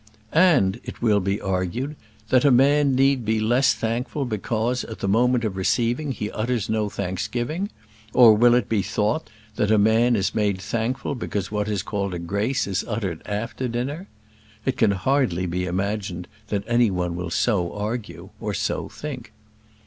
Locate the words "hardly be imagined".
14.89-16.27